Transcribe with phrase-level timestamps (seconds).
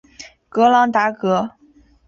[0.49, 1.51] 格朗达格。